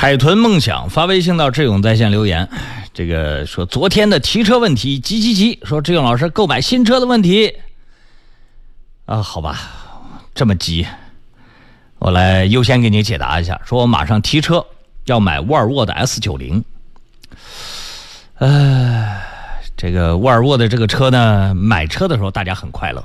[0.00, 2.48] 海豚梦想发微信到志勇在线留言，
[2.94, 7.54] 这个说昨天的提车问题急急急，说志勇老师购买新车的问题。
[9.04, 9.60] 啊，好吧，
[10.34, 10.86] 这么急，
[11.98, 13.60] 我来优先给你解答一下。
[13.62, 14.64] 说我马上提车
[15.04, 16.64] 要买沃尔沃的 S 九零，
[18.38, 19.20] 呃，
[19.76, 23.04] 这个沃尔沃的这个车呢，买车的时候大家很快乐，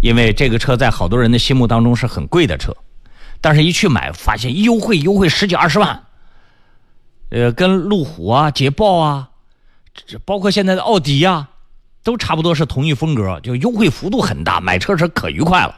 [0.00, 2.74] 因为这个车在好多人的心目当中是很贵的车。
[3.42, 6.04] 但是，一去买发现优惠优惠十几二十万，
[7.30, 9.30] 呃，跟路虎啊、捷豹啊，
[9.94, 11.48] 这包括现在的奥迪啊，
[12.04, 15.74] 都差不多是同一风格，就优惠幅度很大，买车时可愉快了。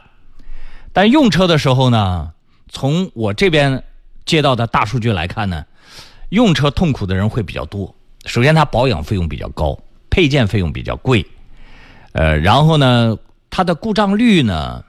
[0.91, 2.33] 但用车的时候呢，
[2.67, 3.81] 从我这边
[4.25, 5.65] 接到的大数据来看呢，
[6.27, 7.95] 用车痛苦的人会比较多。
[8.25, 11.25] 首先，它保养费用比较高，配件费用比较贵，
[12.11, 13.17] 呃，然后呢，
[13.49, 14.83] 它的故障率呢。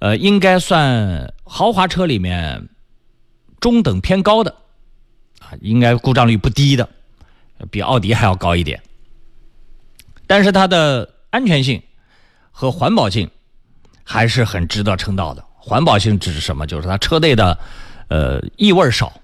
[0.00, 2.68] 呃，应该算豪华车里面
[3.58, 4.54] 中等偏高的
[5.40, 6.88] 啊，应该故障率不低的，
[7.70, 8.80] 比奥迪还要高一点。
[10.26, 11.82] 但是它的安全性
[12.50, 13.30] 和环保性
[14.04, 15.42] 还是很值得称道的。
[15.56, 16.66] 环保性指什么？
[16.66, 17.58] 就是它车内的
[18.08, 19.20] 呃异味少。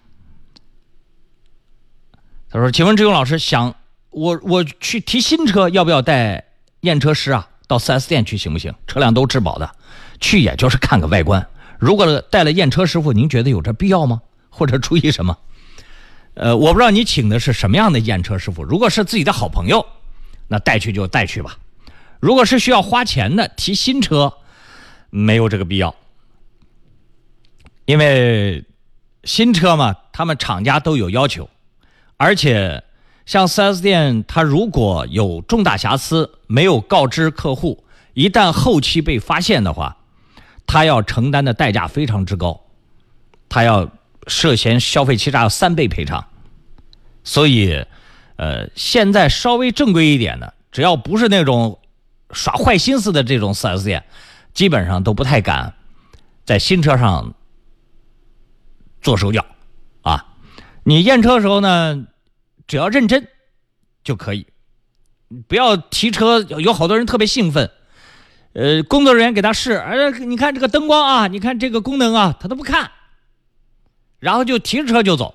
[2.51, 3.75] 他说：“请问志勇老师，想
[4.11, 6.45] 我我去提新车，要不要带
[6.81, 7.49] 验车师啊？
[7.67, 8.75] 到 4S 店去行不行？
[8.87, 9.77] 车辆都质保的。”
[10.21, 11.47] 去也就是看个外观，
[11.85, 14.23] 如果带了验车师傅，您觉得有这必要吗？
[14.49, 15.37] 或者出于什么？
[16.33, 18.65] 呃，我不知道你请的是什么样的验车师傅。
[18.65, 19.85] 如果是自己的好朋友，
[20.49, 21.59] 那带去就带去吧。
[22.21, 24.33] 如果是需要花钱的提新车，
[25.11, 25.95] 没有这个必要，
[27.85, 28.65] 因为
[29.25, 31.51] 新车嘛，他们厂家都有要求，
[32.17, 32.83] 而且
[33.27, 39.99] 像 4S 店，他如果有重大瑕疵没有告知客户，一旦后期被发现的话。
[40.67, 42.61] 他要承担的代价非常之高，
[43.49, 43.91] 他要
[44.27, 46.27] 涉嫌消费欺诈要三倍赔偿，
[47.23, 47.85] 所以，
[48.37, 51.79] 呃，现在稍微正规一点的，只要不是那种
[52.31, 54.05] 耍坏心思的这种 4S 店，
[54.53, 55.75] 基本上都不太敢
[56.45, 57.35] 在新车上
[59.01, 59.45] 做手脚
[60.03, 60.35] 啊。
[60.83, 62.07] 你验车的时候呢，
[62.67, 63.29] 只要认真
[64.03, 64.47] 就可以，
[65.47, 66.41] 不要提车。
[66.41, 67.71] 有好多人特别兴奋。
[68.55, 72.93] 呃，工作人员给他试，呃，你看这个灯光啊，你看这个功能啊，他都不看，
[74.21, 75.35] 然后就提着车就走，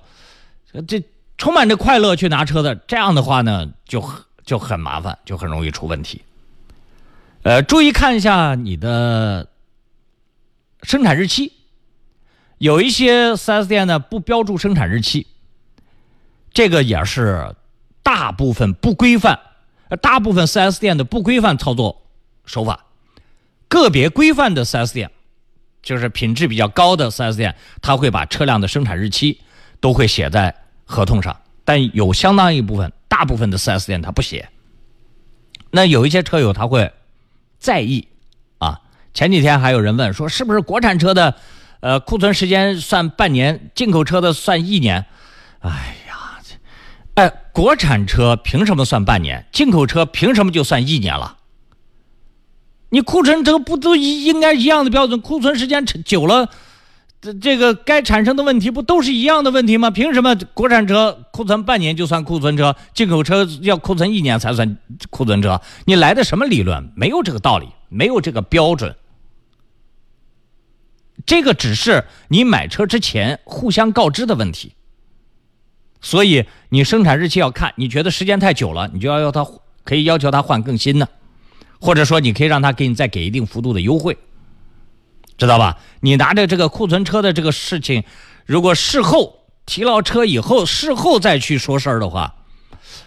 [0.88, 1.04] 这
[1.36, 4.02] 充满着快乐去拿车的，这样的话呢，就
[4.44, 6.22] 就很麻烦，就很容易出问题。
[7.42, 9.48] 呃，注意看一下你的
[10.82, 11.52] 生产日期，
[12.56, 15.26] 有一些 4S 店呢不标注生产日期，
[16.54, 17.54] 这个也是
[18.02, 19.38] 大部分不规范，
[20.00, 22.00] 大部分 4S 店的不规范操作
[22.46, 22.86] 手法。
[23.70, 25.10] 个别规范的 4S 店，
[25.80, 29.40] 就是品质比较高的 4S 店，他会把车辆的生产日期
[29.80, 30.54] 都会写在
[30.84, 31.40] 合同上。
[31.64, 34.48] 但有相当一部分，大部分的 4S 店他不写。
[35.70, 36.92] 那有一些车友他会
[37.60, 38.08] 在意
[38.58, 38.80] 啊。
[39.14, 41.36] 前几天还有人问说，是不是国产车的
[41.78, 45.06] 呃库存时间算半年，进口车的算一年？
[45.60, 45.70] 哎
[46.08, 46.40] 呀，
[47.14, 49.46] 哎，国产车凭什么算半年？
[49.52, 51.36] 进口车凭什么就算一年了？
[52.90, 55.20] 你库存这个不都应该一样的标准？
[55.20, 56.48] 库存时间久了，
[57.20, 59.90] 这这个该产生的问题不都是一样的问题吗？
[59.90, 64.76] 凭什么国产车库存半年就算库存车，进口车要库存一年才算
[65.08, 65.60] 库存车？
[65.84, 66.92] 你来的什么理论？
[66.96, 68.94] 没有这个道理，没有这个标准。
[71.26, 74.72] 这个只是你买车之前互相告知的问题。
[76.00, 79.46] 所以你生产日期要看，你觉得时间太久了，你就要要他
[79.84, 81.06] 可以要求他换更新的。
[81.80, 84.18] 或者说，你可以让他给你再给一定幅度的优惠，
[85.38, 85.78] 知道吧？
[86.00, 88.04] 你拿着这个库存车的这个事情，
[88.44, 92.34] 如果事后提了车以后，事后再去说事儿的话，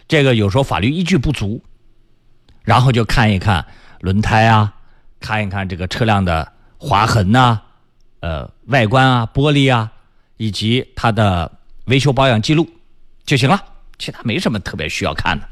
[0.07, 1.63] 这个有时候法律依据不足。
[2.63, 3.65] 然后就看一看
[3.99, 4.73] 轮胎啊，
[5.19, 7.59] 看一看这个车辆的划痕呐，
[8.21, 9.91] 呃，外观啊，玻璃啊，
[10.37, 11.51] 以及它的
[11.87, 12.65] 维修保养记录
[13.25, 13.61] 就行了，
[13.99, 15.45] 其他没什么特别需要看的。